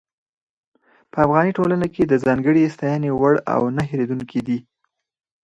[1.11, 4.57] په افغاني ټولنه کې د ځانګړې ستاينې وړ او نۀ هېرېدونکي دي.